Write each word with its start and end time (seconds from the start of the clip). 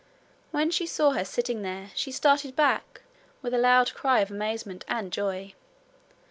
When 0.49 0.71
she 0.71 0.87
saw 0.87 1.11
her 1.11 1.23
sitting 1.23 1.61
there 1.61 1.91
she 1.93 2.11
started 2.11 2.55
back 2.55 3.01
with 3.43 3.53
a 3.53 3.59
loud 3.59 3.93
cry 3.93 4.19
of 4.21 4.31
amazement 4.31 4.83
and 4.87 5.11
joy. 5.13 5.53